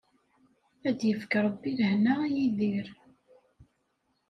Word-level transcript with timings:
Ad 0.87 0.95
d-yefk 0.99 1.31
Rebbi 1.45 1.71
lehna 1.79 2.13
a 2.23 2.27
Yidir. 2.35 2.87